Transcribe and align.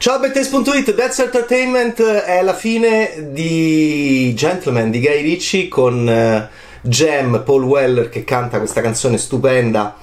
Ciao 0.00 0.18
Bettes.it, 0.18 0.94
That's 0.94 1.18
Entertainment 1.18 2.02
è 2.02 2.40
la 2.42 2.54
fine 2.54 3.32
di 3.32 4.32
Gentleman 4.34 4.90
di 4.90 4.98
Guy 4.98 5.20
Ritchie 5.20 5.68
con 5.68 6.06
uh, 6.06 6.88
Jam, 6.88 7.42
Paul 7.44 7.64
Weller 7.64 8.08
che 8.08 8.24
canta 8.24 8.56
questa 8.56 8.80
canzone 8.80 9.18
stupenda 9.18 9.98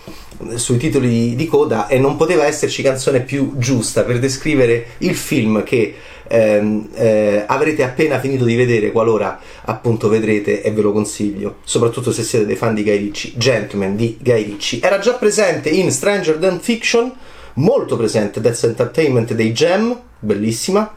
sui 0.54 0.78
titoli 0.78 1.36
di 1.36 1.48
coda 1.48 1.88
e 1.88 1.98
non 1.98 2.16
poteva 2.16 2.46
esserci 2.46 2.84
canzone 2.84 3.22
più 3.22 3.54
giusta 3.58 4.04
per 4.04 4.20
descrivere 4.20 4.86
il 5.00 5.16
film 5.16 5.64
che 5.64 5.96
ehm, 6.28 6.90
eh, 6.94 7.44
avrete 7.48 7.82
appena 7.82 8.20
finito 8.20 8.46
di 8.46 8.56
vedere 8.56 8.92
qualora 8.92 9.40
appunto 9.64 10.10
vedrete 10.10 10.62
e 10.62 10.70
ve 10.74 10.82
lo 10.84 10.92
consiglio 10.92 11.56
soprattutto 11.64 12.12
se 12.12 12.22
siete 12.22 12.46
dei 12.46 12.56
fan 12.56 12.76
di 12.76 12.84
Guy 12.84 12.98
Ritchie 13.00 13.32
Gentleman 13.36 13.96
di 13.96 14.16
Guy 14.22 14.44
Ritchie. 14.44 14.80
Era 14.80 15.00
già 15.00 15.14
presente 15.14 15.70
in 15.70 15.92
Stranger 15.92 16.36
Than 16.36 16.60
Fiction 16.60 17.12
molto 17.58 17.96
presente 17.96 18.42
That's 18.42 18.64
Entertainment 18.64 19.34
dei 19.34 19.52
Jam, 19.52 20.00
bellissima, 20.20 20.96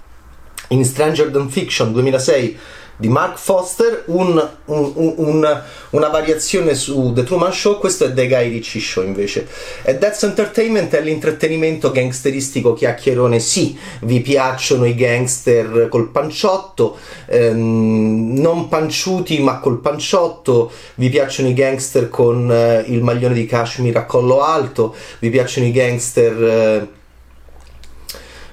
in 0.68 0.84
Stranger 0.84 1.30
Than 1.30 1.48
Fiction 1.48 1.92
2006 1.92 2.56
di 3.00 3.08
Mark 3.08 3.38
Foster, 3.38 4.04
un, 4.08 4.48
un, 4.66 4.92
un, 5.16 5.62
una 5.90 6.08
variazione 6.08 6.74
su 6.74 7.12
The 7.14 7.24
Truman 7.24 7.52
Show, 7.52 7.78
questo 7.78 8.04
è 8.04 8.12
The 8.12 8.28
Guy 8.28 8.50
Ritchie 8.50 8.80
Show 8.80 9.02
invece. 9.02 9.48
E 9.82 9.96
That's 9.96 10.22
Entertainment 10.22 10.94
è 10.94 11.00
l'intrattenimento 11.00 11.90
gangsteristico 11.90 12.74
chiacchierone, 12.74 13.40
sì, 13.40 13.76
vi 14.02 14.20
piacciono 14.20 14.84
i 14.84 14.94
gangster 14.94 15.88
col 15.88 16.10
panciotto, 16.10 16.98
ehm, 17.26 18.34
non 18.38 18.68
panciuti 18.68 19.40
ma 19.40 19.60
col 19.60 19.80
panciotto, 19.80 20.70
vi 20.96 21.08
piacciono 21.08 21.48
i 21.48 21.54
gangster 21.54 22.10
con 22.10 22.52
eh, 22.52 22.84
il 22.88 23.02
maglione 23.02 23.34
di 23.34 23.46
cashmere 23.46 23.98
a 23.98 24.04
collo 24.04 24.42
alto, 24.42 24.94
vi 25.20 25.30
piacciono 25.30 25.66
i 25.66 25.72
gangster... 25.72 26.44
Eh, 26.44 26.98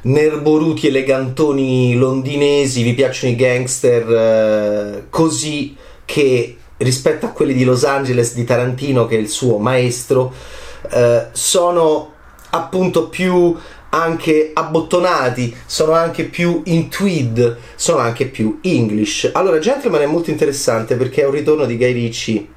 nerboruti 0.07 0.87
elegantoni 0.87 1.95
londinesi, 1.95 2.83
vi 2.83 2.93
piacciono 2.93 3.33
i 3.33 3.35
gangster 3.35 4.09
eh, 4.09 5.03
così 5.09 5.75
che 6.05 6.55
rispetto 6.77 7.25
a 7.25 7.29
quelli 7.29 7.53
di 7.53 7.63
Los 7.63 7.83
Angeles 7.83 8.33
di 8.33 8.43
Tarantino, 8.43 9.05
che 9.05 9.17
è 9.17 9.19
il 9.19 9.29
suo 9.29 9.57
maestro, 9.57 10.33
eh, 10.91 11.27
sono 11.31 12.13
appunto 12.51 13.09
più 13.09 13.55
anche 13.89 14.51
abbottonati, 14.53 15.55
sono 15.65 15.93
anche 15.93 16.25
più 16.25 16.61
in 16.65 16.89
tweed, 16.89 17.57
sono 17.75 17.99
anche 17.99 18.27
più 18.27 18.59
English. 18.61 19.29
Allora, 19.33 19.59
Gentleman 19.59 20.01
è 20.01 20.05
molto 20.05 20.29
interessante 20.29 20.95
perché 20.95 21.23
è 21.23 21.25
un 21.25 21.31
ritorno 21.31 21.65
di 21.65 21.77
Guy 21.77 21.93
Ritchie 21.93 22.47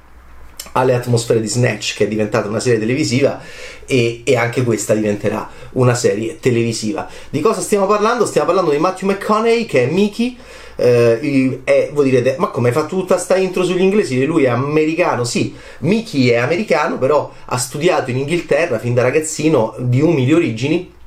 alle 0.73 0.93
atmosfere 0.93 1.41
di 1.41 1.47
Snatch, 1.47 1.95
che 1.95 2.05
è 2.05 2.07
diventata 2.07 2.47
una 2.47 2.59
serie 2.59 2.79
televisiva, 2.79 3.39
e, 3.85 4.21
e, 4.23 4.35
anche 4.35 4.63
questa 4.63 4.93
diventerà 4.93 5.49
una 5.73 5.95
serie 5.95 6.39
televisiva. 6.39 7.07
Di 7.29 7.41
cosa 7.41 7.61
stiamo 7.61 7.85
parlando? 7.85 8.25
Stiamo 8.25 8.47
parlando 8.47 8.71
di 8.71 8.77
Matthew 8.77 9.09
McConaughey, 9.09 9.65
che 9.65 9.83
è 9.83 9.91
Mickey. 9.91 10.37
Eh, 10.77 11.61
è, 11.63 11.89
voi 11.93 12.09
direte, 12.09 12.35
ma 12.39 12.47
come 12.47 12.71
fatto 12.71 12.95
tutta 12.95 13.17
sta 13.17 13.35
intro 13.35 13.63
sugli 13.63 13.81
inglesi? 13.81 14.23
Lui 14.25 14.45
è 14.45 14.49
americano, 14.49 15.23
sì, 15.23 15.53
Mickey 15.79 16.27
è 16.27 16.37
americano, 16.37 16.97
però 16.97 17.31
ha 17.45 17.57
studiato 17.57 18.09
in 18.09 18.17
Inghilterra 18.17 18.79
fin 18.79 18.93
da 18.93 19.01
ragazzino 19.01 19.75
di 19.79 20.01
umili 20.01 20.33
origini 20.33 20.99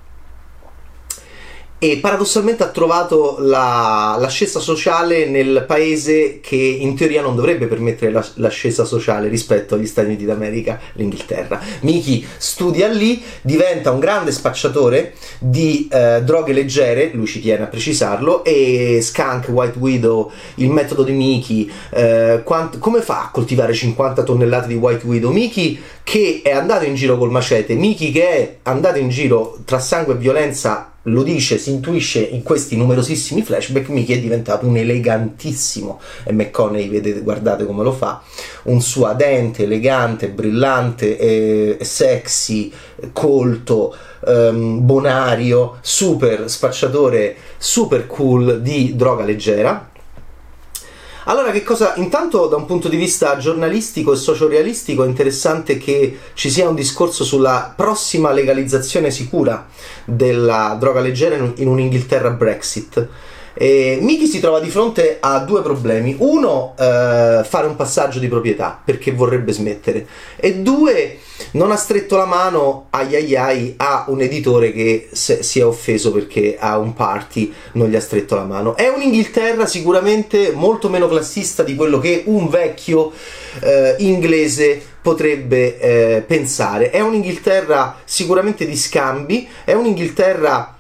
e 1.85 1.99
paradossalmente 1.99 2.63
ha 2.63 2.69
trovato 2.69 3.37
la, 3.41 4.17
l'ascesa 4.19 4.59
sociale 4.59 5.27
nel 5.27 5.65
paese 5.69 6.41
che 6.41 6.57
in 6.57 6.97
teoria 6.97 7.21
non 7.21 7.37
dovrebbe 7.37 7.67
permettere 7.67 8.11
la, 8.11 8.27
l'ascesa 8.37 8.87
sociale 8.87 9.29
rispetto 9.29 9.75
agli 9.75 9.85
Stati 9.85 10.07
Uniti 10.07 10.25
d'America, 10.25 10.81
l'Inghilterra. 10.95 11.61
Miki 11.81 12.27
studia 12.39 12.89
lì, 12.89 13.23
diventa 13.43 13.91
un 13.91 13.99
grande 13.99 14.33
spacciatore 14.33 15.13
di 15.39 15.87
eh, 15.93 16.23
droghe 16.25 16.55
leggere, 16.55 17.11
lui 17.13 17.27
ci 17.27 17.43
tiene 17.43 17.65
a 17.65 17.67
precisarlo, 17.67 18.45
e 18.45 19.01
Skunk, 19.03 19.49
White 19.51 19.79
Widow, 19.79 20.31
il 20.55 20.71
metodo 20.71 21.03
di 21.03 21.13
Miki, 21.13 21.71
eh, 21.91 22.43
come 22.45 23.03
fa 23.03 23.25
a 23.25 23.31
coltivare 23.31 23.75
50 23.75 24.23
tonnellate 24.23 24.69
di 24.69 24.75
White 24.75 25.05
Widow? 25.05 25.31
Miki 25.31 25.79
che 26.03 26.41
è 26.43 26.53
andato 26.53 26.87
in 26.87 26.95
giro 26.95 27.19
col 27.19 27.31
macete, 27.31 27.75
Miki 27.75 28.11
che 28.11 28.27
è 28.27 28.57
andato 28.63 28.97
in 28.97 29.11
giro 29.11 29.59
tra 29.67 29.79
sangue 29.79 30.15
e 30.15 30.17
violenza 30.17 30.89
lo 31.05 31.23
dice, 31.23 31.59
si 31.59 31.71
intuisce 31.71 32.21
in 32.21 32.43
questi 32.43 32.77
numerosissimi 32.77 33.43
flashback, 33.43 33.89
Mickey 33.89 34.17
è 34.17 34.21
diventato 34.21 34.67
un 34.67 34.77
elegantissimo 34.77 36.01
e 36.25 36.33
McConaughey, 36.33 36.89
vedete, 36.89 37.21
guardate 37.21 37.67
come 37.67 37.83
lo 37.83 37.93
fa, 37.93 38.23
un 38.65 38.81
suadente, 38.81 39.65
elegante, 39.65 40.29
brillante, 40.29 41.19
eh, 41.19 41.85
sexy, 41.85 42.73
colto, 43.13 43.95
ehm, 44.27 44.85
bonario, 44.85 45.79
super 45.81 46.49
spacciatore, 46.49 47.37
super 47.59 48.07
cool 48.07 48.63
di 48.63 48.95
droga 48.97 49.25
leggera 49.25 49.91
allora, 51.25 51.51
che 51.51 51.63
cosa? 51.63 51.95
Intanto, 51.97 52.47
da 52.47 52.57
un 52.57 52.67
punto 52.67 52.89
di 52.89 52.97
vista 52.97 53.37
giornalistico 53.39 54.13
e 54.13 54.17
sociorealistico, 54.17 55.05
è 55.05 55.09
interessante 55.09 55.79
che 55.79 56.19
ci 56.35 56.51
sia 56.51 56.69
un 56.69 56.75
discorso 56.75 57.25
sulla 57.25 57.73
prossima 57.75 58.33
legalizzazione 58.33 59.11
sicura 59.11 59.67
della 60.05 60.77
droga 60.79 61.01
leggera 61.01 61.37
in 61.37 61.69
un'Inghilterra 61.69 62.31
Brexit. 62.31 63.09
E 63.55 63.99
Miki 64.01 64.27
si 64.27 64.41
trova 64.41 64.59
di 64.59 64.69
fronte 64.69 65.19
a 65.21 65.39
due 65.39 65.63
problemi. 65.63 66.17
Uno, 66.19 66.75
eh, 66.79 67.43
fare 67.45 67.67
un 67.67 67.77
passaggio 67.77 68.19
di 68.19 68.29
proprietà 68.29 68.81
perché 68.85 69.13
vorrebbe 69.13 69.53
smettere. 69.53 70.07
E 70.37 70.57
due, 70.57 71.19
non 71.53 71.71
ha 71.71 71.77
stretto 71.77 72.17
la 72.17 72.27
mano 72.27 72.87
ai 72.91 73.15
ai 73.15 73.37
ai 73.37 73.75
a 73.77 74.07
un 74.09 74.21
editore 74.21 74.73
che 74.73 75.09
si 75.13 75.61
è 75.61 75.65
offeso 75.65 76.13
perché 76.13 76.57
a 76.59 76.79
un 76.79 76.95
party 76.95 77.53
non 77.73 77.89
gli 77.89 77.97
ha 77.97 78.01
stretto 78.01 78.35
la 78.35 78.45
mano. 78.45 78.77
È 78.77 78.89
un'Inghilterra 78.89 79.67
sicuramente 79.67 80.51
molto 80.53 80.89
meno 80.89 81.09
classista 81.09 81.63
di 81.63 81.77
quello 81.77 82.01
che 82.01 82.25
un 82.27 82.49
vecchio 82.49 83.13
eh, 83.61 83.95
inglese 83.99 84.83
potrebbe 85.01 85.79
eh, 85.79 86.23
pensare. 86.23 86.91
È 86.91 87.01
un'Inghilterra 87.01 87.99
sicuramente 88.05 88.67
di 88.67 88.77
scambi, 88.77 89.47
è 89.65 89.75
un'Inghilterra 89.75 90.79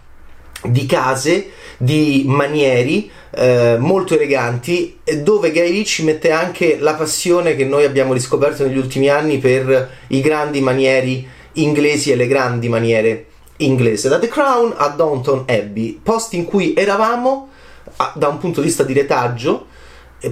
di 0.62 0.86
case, 0.86 1.50
di 1.78 2.24
manieri 2.26 3.10
eh, 3.30 3.76
molto 3.78 4.14
eleganti, 4.14 4.98
dove 5.22 5.50
Guy 5.50 5.70
Ritchie 5.70 6.04
mette 6.04 6.30
anche 6.30 6.78
la 6.78 6.94
passione 6.94 7.56
che 7.56 7.64
noi 7.64 7.84
abbiamo 7.84 8.12
riscoperto 8.12 8.64
negli 8.64 8.78
ultimi 8.78 9.08
anni 9.08 9.38
per 9.38 9.90
i 10.08 10.20
grandi 10.20 10.60
manieri 10.60 11.26
inglesi 11.54 12.10
e 12.10 12.16
le 12.16 12.26
grandi 12.26 12.68
maniere 12.68 13.26
inglesi. 13.58 14.08
Da 14.08 14.18
The 14.18 14.28
Crown 14.28 14.74
a 14.76 14.88
Downton 14.88 15.44
Abbey, 15.46 15.98
posti 16.02 16.36
in 16.36 16.44
cui 16.44 16.74
eravamo 16.76 17.48
da 18.14 18.28
un 18.28 18.38
punto 18.38 18.60
di 18.60 18.66
vista 18.66 18.82
di 18.82 18.92
retaggio, 18.92 19.66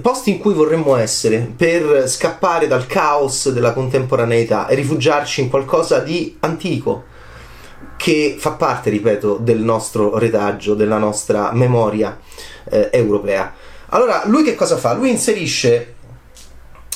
posti 0.00 0.30
in 0.30 0.38
cui 0.38 0.54
vorremmo 0.54 0.96
essere 0.96 1.52
per 1.54 2.08
scappare 2.08 2.66
dal 2.66 2.86
caos 2.86 3.50
della 3.50 3.72
contemporaneità 3.72 4.66
e 4.66 4.74
rifugiarci 4.74 5.42
in 5.42 5.50
qualcosa 5.50 5.98
di 5.98 6.36
antico 6.40 7.10
che 7.96 8.36
fa 8.38 8.52
parte, 8.52 8.90
ripeto, 8.90 9.38
del 9.40 9.60
nostro 9.60 10.18
retaggio, 10.18 10.74
della 10.74 10.98
nostra 10.98 11.52
memoria 11.52 12.18
eh, 12.68 12.90
europea. 12.92 13.52
Allora, 13.90 14.22
lui 14.26 14.42
che 14.42 14.54
cosa 14.54 14.76
fa? 14.76 14.94
Lui 14.94 15.10
inserisce 15.10 15.94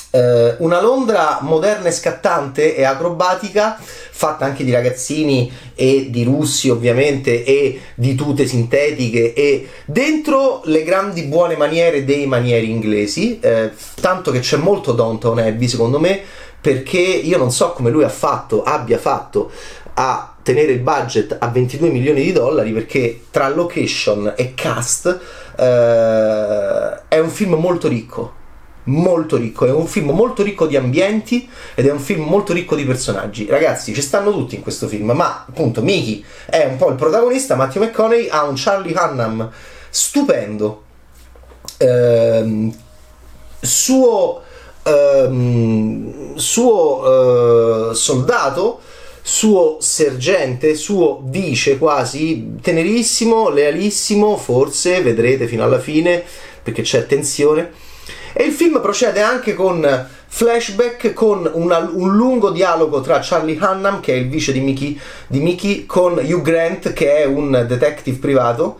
eh, 0.09 0.55
una 0.59 0.81
Londra 0.81 1.39
moderna 1.41 1.87
e 1.87 1.91
scattante 1.91 2.75
e 2.75 2.83
acrobatica, 2.83 3.77
fatta 3.79 4.45
anche 4.45 4.63
di 4.63 4.71
ragazzini 4.71 5.51
e 5.75 6.07
di 6.09 6.23
russi 6.23 6.69
ovviamente 6.69 7.43
e 7.43 7.79
di 7.93 8.15
tute 8.15 8.45
sintetiche 8.47 9.33
e 9.33 9.69
dentro 9.85 10.61
le 10.65 10.83
grandi 10.83 11.23
buone 11.23 11.55
maniere 11.55 12.03
dei 12.03 12.25
manieri 12.25 12.69
inglesi, 12.69 13.39
eh, 13.39 13.71
tanto 14.01 14.31
che 14.31 14.39
c'è 14.39 14.57
molto 14.57 14.93
Downton 14.93 15.39
Abbey 15.39 15.67
secondo 15.67 15.99
me, 15.99 16.19
perché 16.59 16.99
io 16.99 17.37
non 17.37 17.51
so 17.51 17.73
come 17.73 17.91
lui 17.91 18.03
ha 18.03 18.09
fatto, 18.09 18.63
abbia 18.63 18.97
fatto 18.97 19.51
a 19.99 20.35
tenere 20.43 20.73
il 20.73 20.79
budget 20.79 21.35
a 21.39 21.47
22 21.47 21.89
milioni 21.89 22.23
di 22.23 22.31
dollari 22.31 22.71
perché 22.71 23.23
tra 23.31 23.49
location 23.49 24.33
e 24.35 24.53
cast 24.53 25.19
eh, 25.57 27.01
è 27.07 27.17
un 27.17 27.29
film 27.29 27.55
molto 27.55 27.87
ricco 27.87 28.35
molto 28.87 29.35
ricco, 29.35 29.65
è 29.65 29.71
un 29.71 29.85
film 29.85 30.11
molto 30.11 30.43
ricco 30.43 30.65
di 30.65 30.77
ambienti 30.77 31.49
ed 31.75 31.87
è 31.87 31.91
un 31.91 31.99
film 31.99 32.23
molto 32.23 32.53
ricco 32.53 32.73
di 32.73 32.85
personaggi. 32.85 33.45
Ragazzi, 33.45 33.93
ci 33.93 34.01
stanno 34.01 34.31
tutti 34.31 34.55
in 34.55 34.61
questo 34.61 34.87
film, 34.87 35.11
ma 35.11 35.43
appunto 35.45 35.81
Mickey 35.81 36.23
è 36.45 36.63
un 36.63 36.77
po' 36.77 36.87
il 36.87 36.95
protagonista, 36.95 37.55
Matthew 37.55 37.83
McConaughey 37.83 38.29
ha 38.29 38.43
un 38.45 38.53
Charlie 38.55 38.95
Hunnam 38.97 39.51
stupendo. 39.89 40.83
Ehm, 41.79 42.73
suo 43.59 44.41
ehm, 44.83 46.35
suo 46.35 47.91
eh, 47.91 47.95
soldato 47.95 48.79
suo 49.27 49.75
sergente, 49.81 50.73
suo 50.73 51.21
vice 51.25 51.77
quasi, 51.77 52.53
tenerissimo, 52.61 53.49
lealissimo, 53.49 54.37
forse 54.37 55.01
vedrete 55.01 55.47
fino 55.47 55.65
alla 55.65 55.79
fine 55.79 56.23
perché 56.63 56.81
c'è 56.81 57.05
tensione. 57.05 57.71
E 58.31 58.43
il 58.43 58.53
film 58.53 58.79
procede 58.79 59.21
anche 59.21 59.53
con 59.53 60.07
flashback 60.27 61.11
con 61.11 61.49
una, 61.53 61.79
un 61.79 62.15
lungo 62.15 62.51
dialogo 62.51 63.01
tra 63.01 63.19
Charlie 63.21 63.57
Hunnam, 63.59 63.99
che 63.99 64.13
è 64.13 64.15
il 64.15 64.29
vice 64.29 64.53
di 64.53 64.61
Mickey, 64.61 64.97
di 65.27 65.41
Mickey, 65.41 65.85
con 65.85 66.13
Hugh 66.13 66.41
Grant, 66.41 66.93
che 66.93 67.17
è 67.17 67.25
un 67.25 67.65
detective 67.67 68.19
privato. 68.19 68.79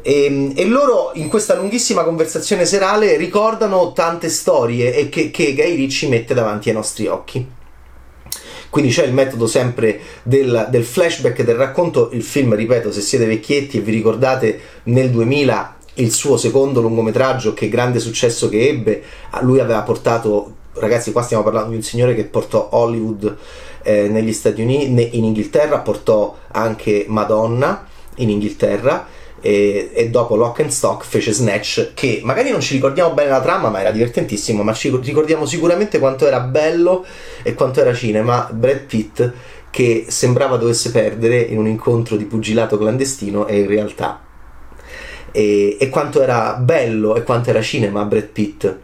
E, 0.00 0.52
e, 0.54 0.64
loro 0.66 1.10
in 1.14 1.26
questa 1.26 1.56
lunghissima 1.56 2.04
conversazione 2.04 2.64
serale 2.66 3.16
ricordano 3.16 3.92
tante 3.92 4.28
storie 4.28 4.94
e 4.94 5.08
che, 5.08 5.32
che 5.32 5.54
Guy 5.54 5.74
Ritchie 5.74 6.08
mette 6.08 6.34
davanti 6.34 6.68
ai 6.68 6.76
nostri 6.76 7.08
occhi. 7.08 7.56
Quindi 8.70 8.90
c'è 8.90 9.04
il 9.04 9.12
metodo 9.12 9.46
sempre 9.46 10.00
del, 10.22 10.68
del, 10.70 10.84
flashback 10.84 11.42
del 11.42 11.56
racconto. 11.56 12.10
Il 12.12 12.22
film, 12.22 12.54
ripeto, 12.54 12.92
se 12.92 13.00
siete 13.00 13.26
vecchietti 13.26 13.78
e 13.78 13.80
vi 13.80 13.92
ricordate 13.92 14.60
nel 14.84 15.10
2000 15.10 15.76
il 15.94 16.12
suo 16.12 16.36
secondo 16.36 16.80
lungometraggio, 16.80 17.54
che 17.54 17.68
grande 17.68 17.98
successo 17.98 18.48
che 18.48 18.68
ebbe, 18.68 19.02
lui 19.40 19.58
aveva 19.58 19.82
portato 19.82 20.54
ragazzi, 20.74 21.12
qua 21.12 21.22
stiamo 21.22 21.42
parlando 21.42 21.70
di 21.70 21.76
un 21.76 21.82
signore 21.82 22.14
che 22.14 22.24
portò 22.24 22.68
Hollywood 22.72 23.36
eh, 23.82 24.08
negli 24.08 24.32
Stati 24.32 24.62
Uniti, 24.62 25.16
in 25.16 25.24
Inghilterra, 25.24 25.78
portò 25.78 26.36
anche 26.52 27.04
Madonna 27.08 27.86
in 28.16 28.30
Inghilterra. 28.30 29.06
E, 29.40 29.90
e, 29.94 30.08
dopo 30.10 30.34
Lock 30.34 30.60
and 30.60 30.70
Stock 30.70 31.04
fece 31.04 31.32
Snatch 31.32 31.92
che 31.94 32.20
magari 32.24 32.50
non 32.50 32.60
ci 32.60 32.74
ricordiamo 32.74 33.14
bene 33.14 33.30
la 33.30 33.40
trama 33.40 33.68
ma 33.68 33.80
era 33.80 33.92
divertentissimo 33.92 34.64
ma 34.64 34.72
ci 34.72 34.90
ricordiamo 35.00 35.46
sicuramente 35.46 36.00
quanto 36.00 36.26
era 36.26 36.40
bello 36.40 37.04
e 37.42 37.54
quanto 37.54 37.80
era 37.80 37.94
cinema. 37.94 38.48
Brad 38.50 38.80
Pitt 38.80 39.32
che 39.70 40.06
sembrava 40.08 40.56
dovesse 40.56 40.90
perdere 40.90 41.38
in 41.40 41.58
un 41.58 41.66
incontro 41.66 42.16
di 42.16 42.24
pugilato 42.24 42.78
clandestino 42.78 43.46
e 43.46 43.60
in 43.60 43.66
realtà 43.66 44.22
e, 45.32 45.76
e 45.78 45.88
quanto 45.88 46.22
era 46.22 46.54
bello 46.54 47.14
e 47.14 47.22
quanto 47.22 47.50
era 47.50 47.62
cinema 47.62 48.04
Brad 48.04 48.26
Pitt. 48.26 48.76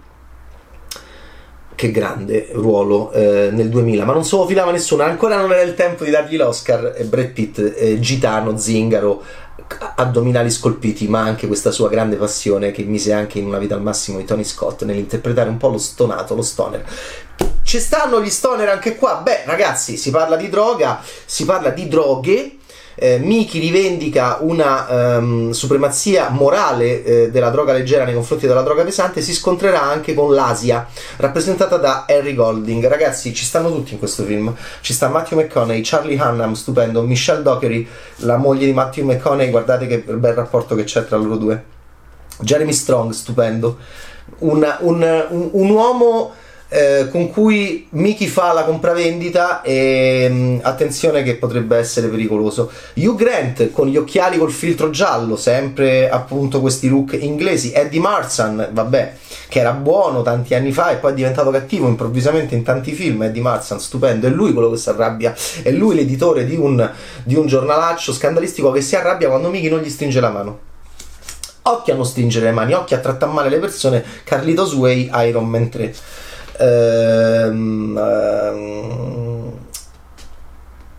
Che 1.77 1.91
grande 1.91 2.51
ruolo 2.53 3.11
eh, 3.11 3.49
nel 3.51 3.69
2000, 3.69 4.05
ma 4.05 4.13
non 4.13 4.25
se 4.25 4.37
lo 4.37 4.47
filava 4.47 4.71
nessuno, 4.71 5.03
ancora 5.03 5.37
non 5.37 5.51
era 5.51 5.63
il 5.63 5.75
tempo 5.75 6.05
di 6.05 6.11
dargli 6.11 6.37
l'Oscar. 6.37 6.95
E 6.97 7.03
Brad 7.03 7.31
Pitt, 7.31 7.59
eh, 7.77 7.99
gitano, 7.99 8.57
zingaro, 8.57 9.23
addominali 9.97 10.51
scolpiti, 10.51 11.09
ma 11.09 11.21
anche 11.21 11.47
questa 11.47 11.71
sua 11.71 11.89
grande 11.89 12.17
passione 12.17 12.73
che 12.73 12.83
mise 12.83 13.13
anche 13.13 13.39
in 13.39 13.47
una 13.47 13.59
vita 13.59 13.75
al 13.75 13.83
massimo 13.83 14.19
di 14.19 14.25
Tony 14.25 14.45
Scott 14.45 14.83
nell'interpretare 14.83 15.49
un 15.49 15.57
po' 15.57 15.69
lo 15.69 15.79
stonato, 15.79 16.35
lo 16.35 16.43
stoner. 16.43 16.85
Ci 17.63 17.81
stanno 17.81 18.21
gli 18.23 18.31
stoner 18.31 18.69
anche 18.69 18.97
qua? 18.97 19.17
Beh, 19.17 19.45
ragazzi, 19.47 19.97
si 19.97 20.11
parla 20.11 20.37
di 20.37 20.49
droga, 20.49 21.01
si 21.25 21.45
parla 21.45 21.71
di 21.71 21.89
droghe 21.89 22.59
eh, 22.95 23.19
Miki 23.19 23.59
rivendica 23.59 24.39
una 24.41 25.17
um, 25.17 25.51
supremazia 25.51 26.29
morale 26.29 27.05
eh, 27.05 27.31
della 27.31 27.51
droga 27.51 27.73
leggera 27.73 28.05
nei 28.05 28.15
confronti 28.15 28.47
della 28.47 28.63
droga 28.63 28.85
pesante, 28.85 29.21
si 29.21 29.33
scontrerà 29.33 29.83
anche 29.83 30.15
con 30.15 30.33
l'Asia, 30.33 30.87
rappresentata 31.17 31.77
da 31.77 32.05
Harry 32.09 32.35
Golding. 32.35 32.87
Ragazzi, 32.87 33.35
ci 33.35 33.45
stanno 33.45 33.71
tutti 33.71 33.93
in 33.93 33.99
questo 33.99 34.25
film. 34.25 34.55
Ci 34.81 34.93
sta 34.93 35.09
Matthew 35.09 35.39
McConaughey, 35.39 35.81
Charlie 35.83 36.21
Hunnam, 36.21 36.55
stupendo, 36.55 37.03
Michelle 37.03 37.43
Dockery, 37.43 37.87
la 38.17 38.37
moglie 38.37 38.67
di 38.67 38.73
Matthew 38.73 39.05
McConaughey, 39.05 39.51
guardate 39.51 39.87
che 39.87 39.99
bel 39.99 40.35
rapporto 40.35 40.75
che 40.75 40.85
c'è 40.85 41.07
tra 41.07 41.17
loro 41.17 41.37
due. 41.37 41.65
Jeremy 42.41 42.73
Strong, 42.73 43.13
stupendo. 43.13 43.79
un, 44.39 44.77
un, 44.81 45.27
un, 45.29 45.49
un 45.53 45.71
uomo 45.71 46.33
eh, 46.69 47.09
con 47.11 47.31
cui 47.31 47.87
Mickey 47.91 48.27
fa 48.27 48.53
la 48.53 48.65
compravendita 48.65 49.63
e 49.63 50.27
mm, 50.29 50.59
attenzione 50.63 51.23
che 51.23 51.37
potrebbe 51.37 51.77
essere 51.77 52.09
pericoloso. 52.09 52.71
Hugh 52.95 53.17
Grant 53.17 53.71
con 53.71 53.89
gli 53.89 53.97
occhiali 53.97 54.39
col 54.39 54.51
filtro 54.51 54.91
giallo, 54.91 55.37
sempre 55.37 56.09
appunto 56.09 56.61
questi 56.61 56.89
look 56.89 57.17
inglesi. 57.19 57.73
Eddie 57.73 58.01
Marsan, 58.01 58.71
vabbè, 58.73 59.13
che 59.49 59.61
era 59.61 59.73
buono 59.73 60.23
tanti 60.23 60.55
anni 60.55 60.73
fa 60.73 60.91
e 60.91 60.97
poi 60.97 61.13
è 61.13 61.15
diventato 61.15 61.51
cattivo 61.51 61.87
improvvisamente 61.87 62.55
in 62.55 62.63
tanti 62.63 62.93
film. 62.93 63.23
Eddie 63.23 63.43
Marsan, 63.43 63.79
stupendo, 63.79 64.27
è 64.27 64.31
lui 64.31 64.53
quello 64.53 64.71
che 64.71 64.77
si 64.77 64.89
arrabbia, 64.89 65.35
è 65.63 65.71
lui 65.71 65.95
l'editore 65.95 66.45
di 66.45 66.57
un, 66.57 66.91
di 67.23 67.37
un 67.37 67.47
giornalaccio 67.47 68.13
scandalistico 68.13 68.71
che 68.71 68.81
si 68.81 68.97
arrabbia 68.97 69.29
quando 69.29 69.51
Mickey 69.51 69.71
non 69.71 69.81
gli 69.81 69.91
stringe 69.91 70.21
la 70.21 70.31
mano 70.31 70.73
occhio 71.67 71.95
a 71.95 71.97
non 71.97 72.05
stringere 72.05 72.47
le 72.47 72.53
mani, 72.53 72.75
occhio 72.75 72.97
a 72.97 73.01
trattare 73.01 73.33
male 73.33 73.49
le 73.49 73.59
persone. 73.59 74.05
Carlitos 74.25 74.75
Way, 74.75 75.11
Iron 75.27 75.49
Man 75.49 75.69
3. 75.69 75.95
Ehm, 76.59 77.97
ehm, 77.97 79.53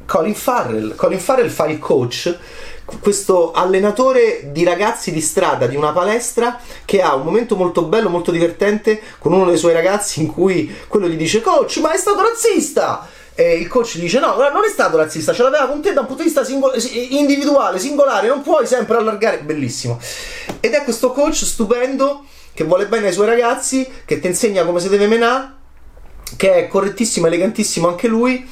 Colin 0.05 0.35
Farrell. 0.35 0.95
Colin 0.95 1.19
Farrell 1.19 1.49
fa 1.49 1.65
il 1.67 1.79
coach 1.79 2.37
questo 2.99 3.51
allenatore 3.51 4.51
di 4.51 4.63
ragazzi 4.63 5.11
di 5.11 5.21
strada 5.21 5.65
di 5.65 5.75
una 5.75 5.91
palestra 5.91 6.59
che 6.85 7.01
ha 7.01 7.15
un 7.15 7.23
momento 7.23 7.55
molto 7.55 7.83
bello, 7.83 8.09
molto 8.09 8.29
divertente 8.31 9.01
con 9.17 9.33
uno 9.33 9.45
dei 9.45 9.57
suoi 9.57 9.73
ragazzi 9.73 10.21
in 10.21 10.31
cui 10.31 10.73
quello 10.87 11.07
gli 11.07 11.15
dice 11.15 11.41
coach 11.41 11.77
ma 11.77 11.93
è 11.93 11.97
stato 11.97 12.21
razzista 12.21 13.07
e 13.33 13.55
il 13.55 13.67
coach 13.67 13.97
gli 13.97 14.01
dice 14.01 14.19
no 14.19 14.35
non 14.35 14.63
è 14.63 14.69
stato 14.69 14.97
razzista 14.97 15.33
ce 15.33 15.41
l'aveva 15.41 15.65
con 15.65 15.81
te 15.81 15.93
da 15.93 16.01
un 16.01 16.05
punto 16.05 16.21
di 16.21 16.29
vista 16.29 16.43
singol- 16.43 16.75
individuale, 17.09 17.79
singolare 17.79 18.27
non 18.27 18.41
puoi 18.43 18.67
sempre 18.67 18.97
allargare 18.97 19.39
bellissimo 19.39 19.99
ed 20.59 20.73
è 20.73 20.83
questo 20.83 21.11
coach 21.11 21.43
stupendo 21.43 22.23
che 22.55 22.63
vuole 22.63 22.87
bene 22.87 23.07
ai 23.07 23.13
suoi 23.13 23.27
ragazzi, 23.27 23.87
che 24.05 24.19
ti 24.19 24.27
insegna 24.27 24.63
come 24.63 24.79
si 24.79 24.89
deve 24.89 25.05
menare, 25.07 25.51
che 26.37 26.53
è 26.53 26.67
correttissimo, 26.67 27.27
elegantissimo 27.27 27.87
anche 27.87 28.07
lui 28.07 28.47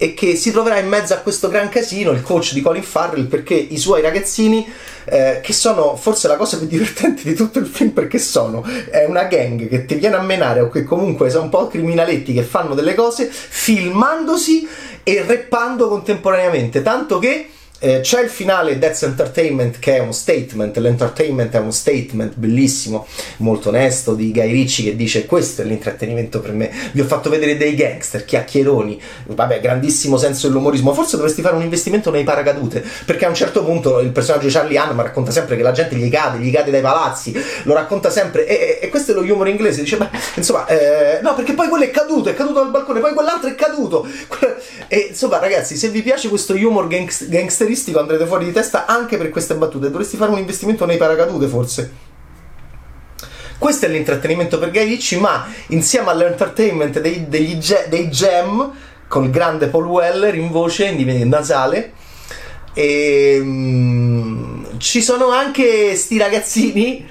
e 0.00 0.14
che 0.14 0.36
si 0.36 0.52
troverà 0.52 0.78
in 0.78 0.86
mezzo 0.86 1.12
a 1.12 1.16
questo 1.16 1.48
gran 1.48 1.68
casino, 1.68 2.12
il 2.12 2.22
coach 2.22 2.52
di 2.52 2.62
Colin 2.62 2.84
Farrell, 2.84 3.26
perché 3.26 3.54
i 3.54 3.76
suoi 3.76 4.00
ragazzini, 4.00 4.64
eh, 5.06 5.40
che 5.42 5.52
sono 5.52 5.96
forse 5.96 6.28
la 6.28 6.36
cosa 6.36 6.56
più 6.56 6.68
divertente 6.68 7.22
di 7.24 7.34
tutto 7.34 7.58
il 7.58 7.66
film, 7.66 7.90
perché 7.90 8.20
sono, 8.20 8.64
è 8.90 9.04
una 9.06 9.24
gang 9.24 9.68
che 9.68 9.86
ti 9.86 9.96
viene 9.96 10.14
a 10.14 10.22
menare 10.22 10.60
o 10.60 10.68
che 10.68 10.84
comunque 10.84 11.30
sono 11.30 11.44
un 11.44 11.50
po' 11.50 11.66
criminaletti 11.66 12.32
che 12.32 12.44
fanno 12.44 12.76
delle 12.76 12.94
cose, 12.94 13.28
filmandosi 13.28 14.68
e 15.02 15.24
rappando 15.26 15.88
contemporaneamente, 15.88 16.80
tanto 16.82 17.18
che 17.18 17.48
eh, 17.80 18.00
c'è 18.00 18.22
il 18.22 18.28
finale 18.28 18.78
That's 18.78 19.02
Entertainment 19.02 19.78
che 19.78 19.96
è 19.96 19.98
uno 20.00 20.12
statement, 20.12 20.76
l'entertainment 20.78 21.54
è 21.54 21.58
uno 21.58 21.70
statement 21.70 22.34
bellissimo, 22.34 23.06
molto 23.38 23.68
onesto 23.68 24.14
di 24.14 24.32
Guy 24.32 24.50
Ricci 24.50 24.84
che 24.84 24.96
dice 24.96 25.26
questo 25.26 25.62
è 25.62 25.64
l'intrattenimento 25.64 26.40
per 26.40 26.52
me, 26.52 26.70
vi 26.92 27.00
ho 27.00 27.04
fatto 27.04 27.30
vedere 27.30 27.56
dei 27.56 27.74
gangster, 27.74 28.24
chiacchieroni, 28.24 29.00
vabbè 29.26 29.60
grandissimo 29.60 30.16
senso 30.16 30.48
dell'umorismo, 30.48 30.92
forse 30.92 31.16
dovresti 31.16 31.40
fare 31.40 31.54
un 31.54 31.62
investimento 31.62 32.10
nei 32.10 32.24
paracadute, 32.24 32.84
perché 33.04 33.26
a 33.26 33.28
un 33.28 33.34
certo 33.34 33.64
punto 33.64 34.00
il 34.00 34.10
personaggio 34.10 34.46
di 34.46 34.52
Charlie 34.52 34.78
Hanna 34.78 35.00
racconta 35.02 35.30
sempre 35.30 35.56
che 35.56 35.62
la 35.62 35.72
gente 35.72 35.94
gli 35.94 36.10
cade, 36.10 36.38
gli 36.38 36.50
cade 36.50 36.72
dai 36.72 36.80
palazzi, 36.80 37.32
lo 37.62 37.74
racconta 37.74 38.10
sempre. 38.10 38.46
E, 38.46 38.78
e 38.82 38.88
questo 38.88 39.12
è 39.12 39.14
lo 39.14 39.20
humor 39.20 39.48
inglese, 39.48 39.82
dice 39.82 39.96
beh 39.96 40.08
insomma 40.34 40.66
eh, 40.66 41.20
no 41.22 41.34
perché 41.34 41.52
poi 41.52 41.68
quello 41.68 41.84
è 41.84 41.90
caduto, 41.90 42.28
è 42.28 42.34
caduto 42.34 42.60
dal 42.60 42.70
balcone, 42.70 43.00
poi 43.00 43.12
quell'altro 43.12 43.48
è 43.48 43.54
caduto. 43.54 44.06
E 44.90 45.08
insomma 45.10 45.38
ragazzi 45.38 45.76
se 45.76 45.88
vi 45.90 46.00
piace 46.00 46.30
questo 46.30 46.54
humor 46.54 46.86
gangster 46.88 47.67
gangster 47.68 47.96
andrete 47.96 48.26
fuori 48.26 48.46
di 48.46 48.52
testa 48.52 48.86
anche 48.86 49.16
per 49.16 49.30
queste 49.30 49.54
battute. 49.54 49.90
Dovresti 49.90 50.16
fare 50.16 50.30
un 50.30 50.38
investimento 50.38 50.84
nei 50.86 50.96
paracadute, 50.96 51.46
forse. 51.46 51.92
Questo 53.58 53.86
è 53.86 53.88
l'intrattenimento 53.88 54.58
per 54.58 54.70
Guy 54.70 54.84
Ritchie, 54.84 55.18
ma 55.18 55.46
insieme 55.68 56.10
all'entertainment 56.10 57.00
dei, 57.00 57.28
degli, 57.28 57.58
dei 57.88 58.08
Gem, 58.08 58.72
con 59.08 59.24
il 59.24 59.30
grande 59.30 59.66
Paul 59.66 59.86
Weller 59.86 60.34
in 60.34 60.50
voce, 60.50 60.86
in 60.86 61.28
nasale, 61.28 61.92
e, 62.72 63.38
um, 63.40 64.78
ci 64.78 65.02
sono 65.02 65.30
anche 65.30 65.96
sti 65.96 66.18
ragazzini 66.18 67.06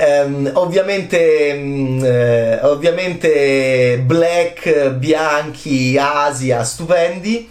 Um, 0.00 0.48
ovviamente, 0.54 1.52
um, 1.60 2.00
eh, 2.04 2.60
ovviamente 2.62 4.00
black, 4.06 4.90
bianchi, 4.90 5.98
Asia, 5.98 6.62
stupendi 6.62 7.50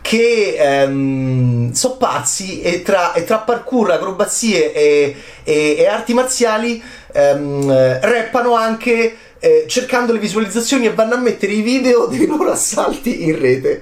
che 0.00 0.56
ehm, 0.58 1.72
sono 1.72 1.96
pazzi 1.96 2.60
e 2.62 2.82
tra, 2.82 3.12
e 3.12 3.24
tra, 3.24 3.38
parkour, 3.38 3.90
acrobazie 3.92 4.72
e, 4.72 5.16
e, 5.44 5.76
e 5.78 5.86
arti 5.86 6.14
marziali 6.14 6.82
ehm, 7.12 8.00
rappano 8.00 8.54
anche 8.54 9.16
eh, 9.40 9.64
cercando 9.66 10.12
le 10.12 10.18
visualizzazioni 10.18 10.86
e 10.86 10.92
vanno 10.92 11.14
a 11.14 11.18
mettere 11.18 11.52
i 11.52 11.62
video 11.62 12.06
dei 12.12 12.26
loro 12.26 12.50
assalti 12.50 13.24
in 13.24 13.38
rete. 13.38 13.80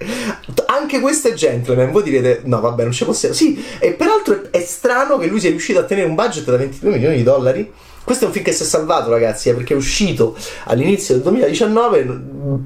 Anche 0.66 1.00
questo 1.00 1.28
è 1.28 1.32
gentleman. 1.34 1.90
Voi 1.90 2.04
direte: 2.04 2.42
no, 2.44 2.60
vabbè, 2.60 2.84
non 2.84 2.92
ci 2.92 3.04
possiamo. 3.04 3.34
Sì, 3.34 3.62
e 3.78 3.92
peraltro 3.92 4.34
è, 4.50 4.58
è 4.58 4.60
strano 4.60 5.18
che 5.18 5.26
lui 5.26 5.40
sia 5.40 5.50
riuscito 5.50 5.80
a 5.80 5.84
tenere 5.84 6.06
un 6.06 6.14
budget 6.14 6.44
da 6.44 6.56
22 6.56 6.90
milioni 6.90 7.16
di 7.16 7.22
dollari. 7.22 7.70
Questo 8.04 8.24
è 8.24 8.28
un 8.28 8.32
film 8.32 8.44
che 8.46 8.52
si 8.52 8.62
è 8.62 8.66
salvato, 8.66 9.10
ragazzi, 9.10 9.50
eh, 9.50 9.54
perché 9.54 9.74
è 9.74 9.76
uscito 9.76 10.36
all'inizio 10.64 11.14
del 11.14 11.24
2019. 11.24 12.20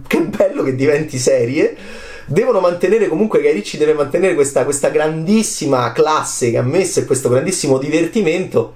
Che 0.07 0.21
bello 0.21 0.63
che 0.63 0.77
diventi 0.77 1.19
serie 1.19 1.77
devono 2.27 2.61
mantenere 2.61 3.09
comunque 3.09 3.41
Guy 3.41 3.53
Ritchie 3.53 3.79
deve 3.79 3.95
mantenere 3.95 4.35
questa, 4.35 4.65
questa 4.65 4.89
grandissima 4.89 5.93
classe 5.93 6.51
che 6.51 6.59
ha 6.59 6.63
messo 6.63 7.01
e 7.01 7.05
questo 7.05 7.29
grandissimo 7.29 7.79
divertimento 7.79 8.75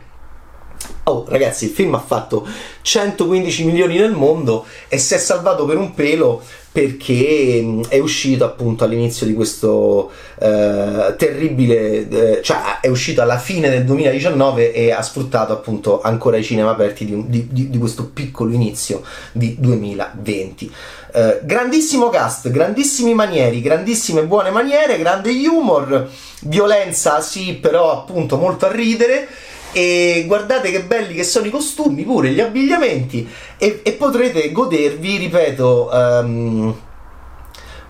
Oh, 1.08 1.24
ragazzi, 1.28 1.66
il 1.66 1.70
film 1.70 1.94
ha 1.94 2.00
fatto 2.00 2.44
115 2.82 3.64
milioni 3.64 3.96
nel 3.96 4.10
mondo 4.10 4.66
e 4.88 4.98
si 4.98 5.14
è 5.14 5.18
salvato 5.18 5.64
per 5.64 5.76
un 5.76 5.94
pelo 5.94 6.42
perché 6.72 7.60
mm, 7.62 7.82
è 7.88 7.98
uscito 8.00 8.44
appunto 8.44 8.82
all'inizio 8.82 9.24
di 9.24 9.32
questo 9.32 10.10
eh, 10.40 11.14
terribile, 11.16 12.08
eh, 12.08 12.42
cioè 12.42 12.80
è 12.80 12.88
uscito 12.88 13.22
alla 13.22 13.38
fine 13.38 13.70
del 13.70 13.84
2019 13.84 14.72
e 14.72 14.90
ha 14.90 15.00
sfruttato 15.00 15.52
appunto 15.52 16.00
ancora 16.00 16.38
i 16.38 16.42
cinema 16.42 16.70
aperti 16.70 17.04
di, 17.04 17.46
di, 17.52 17.70
di, 17.70 17.78
questo 17.78 18.10
piccolo 18.12 18.52
inizio 18.52 19.02
di 19.30 19.54
2020. 19.60 20.72
Eh, 21.12 21.40
grandissimo 21.44 22.08
cast, 22.08 22.50
grandissimi 22.50 23.14
manieri, 23.14 23.60
grandissime 23.60 24.24
buone 24.24 24.50
maniere, 24.50 24.98
grande 24.98 25.30
humor, 25.46 26.10
violenza 26.40 27.20
sì, 27.20 27.54
però 27.54 27.92
appunto 27.92 28.38
molto 28.38 28.66
a 28.66 28.72
ridere 28.72 29.28
e 29.76 30.24
guardate 30.26 30.70
che 30.70 30.84
belli 30.84 31.12
che 31.12 31.22
sono 31.22 31.44
i 31.44 31.50
costumi, 31.50 32.02
pure 32.02 32.30
gli 32.30 32.40
abbigliamenti. 32.40 33.28
E, 33.58 33.80
e 33.82 33.92
potrete 33.92 34.50
godervi, 34.50 35.18
ripeto, 35.18 35.90
um, 35.92 36.74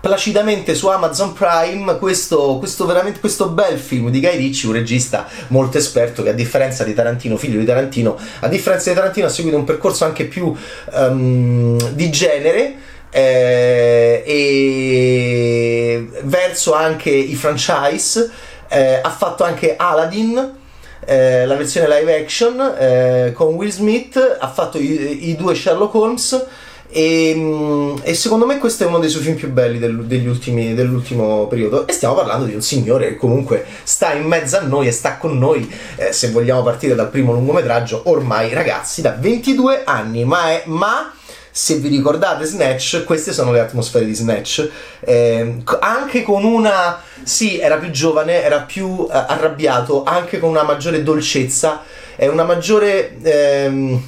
placidamente 0.01 0.75
su 0.75 0.89
Amazon 0.89 1.31
Prime 1.31 1.97
questo, 1.97 2.57
questo, 2.57 2.85
veramente, 2.85 3.21
questo 3.21 3.47
bel 3.47 3.79
film 3.79 4.09
di 4.09 4.19
Guy 4.19 4.35
Ritchie, 4.35 4.67
un 4.67 4.75
regista 4.75 5.29
molto 5.47 5.77
esperto 5.77 6.23
che 6.23 6.29
a 6.31 6.33
differenza 6.33 6.83
di 6.83 6.93
Tarantino, 6.93 7.37
figlio 7.37 7.57
di 7.57 7.65
Tarantino, 7.65 8.17
a 8.41 8.49
differenza 8.49 8.89
di 8.89 8.95
Tarantino 8.97 9.27
ha 9.27 9.29
seguito 9.29 9.55
un 9.55 9.63
percorso 9.63 10.03
anche 10.03 10.25
più 10.25 10.53
um, 10.91 11.91
di 11.93 12.09
genere 12.09 12.75
eh, 13.11 14.23
e 14.25 16.09
verso 16.23 16.73
anche 16.73 17.11
i 17.11 17.35
franchise, 17.35 18.29
eh, 18.67 18.99
ha 19.01 19.09
fatto 19.09 19.45
anche 19.45 19.77
Aladdin 19.77 20.65
eh, 21.07 21.45
la 21.45 21.55
versione 21.55 21.87
live 21.87 22.19
action 22.19 22.75
eh, 22.77 23.31
con 23.33 23.53
Will 23.53 23.69
Smith, 23.69 24.37
ha 24.39 24.49
fatto 24.49 24.77
i, 24.77 25.29
i 25.29 25.35
due 25.37 25.55
Sherlock 25.55 25.93
Holmes 25.93 26.45
e, 26.89 27.33
mm, 27.33 27.95
e, 28.01 28.13
secondo 28.13 28.45
me 28.45 28.57
questo 28.57 28.83
è 28.83 28.87
uno 28.87 28.99
dei 28.99 29.09
suoi 29.09 29.23
film 29.23 29.35
più 29.35 29.49
belli 29.49 29.79
del, 29.79 29.97
ultimi, 30.27 30.73
dell'ultimo 30.73 31.47
periodo. 31.47 31.87
E 31.87 31.93
stiamo 31.93 32.13
parlando 32.13 32.45
di 32.45 32.53
un 32.53 32.61
signore 32.61 33.07
che 33.07 33.15
comunque 33.15 33.65
sta 33.83 34.13
in 34.13 34.25
mezzo 34.25 34.57
a 34.57 34.61
noi 34.61 34.87
e 34.87 34.91
sta 34.91 35.15
con 35.17 35.37
noi 35.37 35.73
eh, 35.95 36.11
se 36.11 36.31
vogliamo 36.31 36.61
partire 36.61 36.93
dal 36.93 37.09
primo 37.09 37.31
lungometraggio 37.31 38.01
ormai 38.05 38.53
ragazzi 38.53 39.01
da 39.01 39.15
22 39.17 39.83
anni 39.85 40.25
ma, 40.25 40.49
è, 40.49 40.63
ma 40.65 41.13
se 41.57 41.77
vi 41.77 41.87
ricordate 41.87 42.45
Snatch, 42.45 43.03
queste 43.03 43.33
sono 43.33 43.51
le 43.51 43.59
atmosfere 43.59 44.05
di 44.05 44.13
Snatch, 44.13 44.69
eh, 44.99 45.63
anche 45.79 46.21
con 46.21 46.43
una, 46.43 47.01
sì, 47.23 47.57
era 47.57 47.77
più 47.77 47.89
giovane, 47.89 48.43
era 48.43 48.59
più 48.59 49.07
eh, 49.09 49.11
arrabbiato, 49.11 50.03
anche 50.03 50.37
con 50.37 50.49
una 50.49 50.61
maggiore 50.61 51.01
dolcezza 51.01 51.81
e 52.15 52.27
una 52.27 52.43
maggiore 52.43 53.19
ehm, 53.23 54.03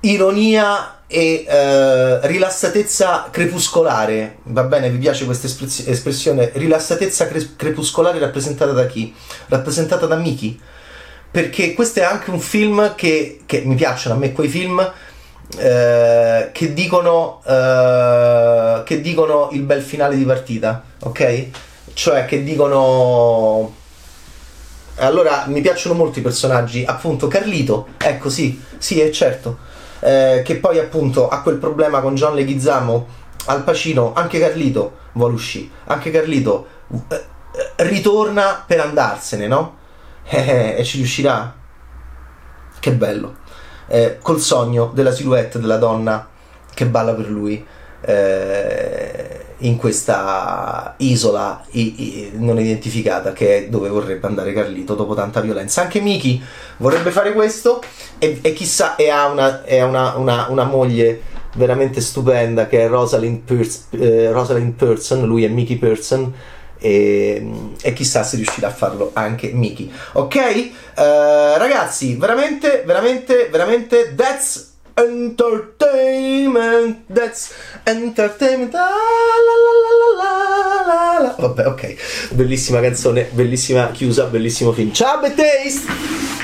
ironia 0.00 1.04
e 1.06 1.46
eh, 1.48 2.26
rilassatezza 2.26 3.28
crepuscolare. 3.30 4.40
Va 4.42 4.64
bene, 4.64 4.90
vi 4.90 4.98
piace 4.98 5.24
questa 5.24 5.46
espressione? 5.46 6.50
Rilassatezza 6.52 7.28
cre- 7.28 7.56
crepuscolare 7.56 8.18
rappresentata 8.18 8.72
da 8.72 8.84
chi? 8.84 9.14
Rappresentata 9.46 10.04
da 10.04 10.16
Miki. 10.16 10.60
Perché 11.30 11.72
questo 11.72 12.00
è 12.00 12.04
anche 12.04 12.30
un 12.30 12.40
film 12.40 12.94
che, 12.94 13.40
che 13.46 13.62
mi 13.64 13.74
piacciono 13.74 14.14
a 14.14 14.18
me 14.18 14.32
quei 14.32 14.48
film 14.48 14.92
eh, 15.56 16.50
che, 16.52 16.72
dicono, 16.72 17.42
eh, 17.46 18.82
che 18.84 19.00
dicono 19.00 19.48
il 19.52 19.62
bel 19.62 19.82
finale 19.82 20.16
di 20.16 20.24
partita, 20.24 20.82
ok? 21.00 21.46
Cioè 21.92 22.24
che 22.24 22.42
dicono... 22.42 23.82
Allora 24.96 25.44
mi 25.48 25.60
piacciono 25.60 25.94
molto 25.94 26.20
i 26.20 26.22
personaggi, 26.22 26.84
appunto 26.84 27.26
Carlito, 27.26 27.88
ecco 27.98 28.30
sì, 28.30 28.62
sì 28.78 29.00
è 29.00 29.10
certo, 29.10 29.58
eh, 29.98 30.42
che 30.44 30.54
poi 30.56 30.78
appunto 30.78 31.28
ha 31.28 31.40
quel 31.42 31.56
problema 31.56 32.00
con 32.00 32.14
John 32.14 32.36
Leguizamo, 32.36 33.06
Al 33.46 33.64
Pacino, 33.64 34.12
anche 34.14 34.38
Carlito 34.38 34.98
vuole 35.12 35.34
uscire, 35.34 35.68
anche 35.86 36.12
Carlito 36.12 36.66
eh, 37.10 37.24
ritorna 37.84 38.62
per 38.64 38.78
andarsene, 38.78 39.48
no? 39.48 39.78
e 40.30 40.80
ci 40.84 40.98
riuscirà? 40.98 41.54
Che 42.78 42.92
bello 42.92 43.42
eh, 43.88 44.18
col 44.20 44.40
sogno 44.40 44.90
della 44.94 45.12
silhouette 45.12 45.58
della 45.58 45.76
donna 45.76 46.28
che 46.72 46.86
balla 46.86 47.14
per 47.14 47.28
lui 47.28 47.64
eh, 48.00 49.44
in 49.58 49.76
questa 49.76 50.94
isola 50.98 51.64
i, 51.70 52.02
i, 52.02 52.30
non 52.34 52.58
identificata 52.58 53.32
che 53.32 53.56
è 53.56 53.68
dove 53.68 53.88
vorrebbe 53.88 54.26
andare 54.26 54.52
Carlito 54.52 54.94
dopo 54.94 55.14
tanta 55.14 55.40
violenza. 55.40 55.82
Anche 55.82 56.00
Miki 56.00 56.42
vorrebbe 56.78 57.10
fare 57.10 57.32
questo 57.32 57.82
e, 58.18 58.38
e 58.42 58.52
chissà, 58.52 58.96
e 58.96 59.08
ha, 59.08 59.26
una, 59.26 59.64
e 59.64 59.78
ha 59.78 59.86
una, 59.86 60.16
una, 60.16 60.46
una, 60.48 60.64
moglie 60.64 61.22
veramente 61.54 62.00
stupenda 62.00 62.66
che 62.66 62.84
è 62.84 62.88
Rosalind, 62.88 63.40
Pierce, 63.40 63.84
eh, 63.90 64.30
Rosalind 64.32 64.72
Person, 64.72 65.24
lui 65.24 65.44
è 65.44 65.48
Mickey 65.48 65.76
Person 65.76 66.32
e, 66.84 67.42
e, 67.80 67.92
chissà 67.94 68.22
se 68.22 68.36
riuscirà 68.36 68.68
a 68.68 68.72
farlo 68.72 69.12
anche 69.14 69.50
Miki. 69.52 69.90
Ok? 70.12 70.34
Uh, 70.96 71.56
ragazzi, 71.56 72.14
veramente, 72.16 72.82
veramente, 72.84 73.48
veramente, 73.50 74.12
that's 74.14 74.72
entertainment, 74.92 77.04
that's 77.10 77.54
entertainment. 77.84 78.74
Ah, 78.74 78.90
la, 79.40 79.54
la, 81.22 81.24
la, 81.24 81.34
Vabbè, 81.38 81.66
ok. 81.66 81.94
Bellissima 82.32 82.82
canzone, 82.82 83.30
bellissima 83.32 83.90
chiusa, 83.90 84.24
bellissimo 84.24 84.72
film. 84.72 84.92
Ciao, 84.92 85.22
Taste! 85.22 86.43